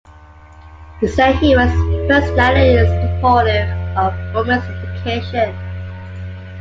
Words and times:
He 0.99 1.05
said 1.07 1.35
he 1.35 1.55
was 1.55 1.69
personally 2.09 2.87
supportive 2.87 3.69
of 3.95 4.33
women's 4.33 4.63
education. 4.63 5.55